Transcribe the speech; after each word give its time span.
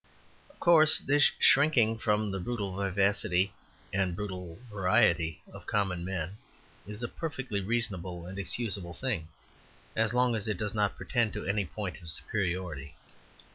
Of 0.49 0.59
course, 0.59 0.97
this 0.97 1.29
shrinking 1.37 1.99
from 1.99 2.31
the 2.31 2.39
brutal 2.39 2.75
vivacity 2.75 3.53
and 3.93 4.15
brutal 4.15 4.57
variety 4.67 5.43
of 5.53 5.67
common 5.67 6.03
men 6.03 6.37
is 6.87 7.03
a 7.03 7.07
perfectly 7.07 7.61
reasonable 7.61 8.25
and 8.25 8.39
excusable 8.39 8.93
thing 8.95 9.27
as 9.95 10.11
long 10.11 10.35
as 10.35 10.47
it 10.47 10.57
does 10.57 10.73
not 10.73 10.97
pretend 10.97 11.33
to 11.33 11.45
any 11.45 11.65
point 11.65 12.01
of 12.01 12.09
superiority. 12.09 12.95